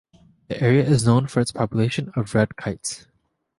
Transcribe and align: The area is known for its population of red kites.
The 0.47 0.59
area 0.63 0.83
is 0.83 1.05
known 1.05 1.27
for 1.27 1.41
its 1.41 1.51
population 1.51 2.11
of 2.15 2.33
red 2.33 2.55
kites. 2.55 3.05